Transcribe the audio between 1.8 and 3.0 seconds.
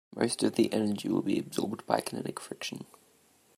by kinetic friction.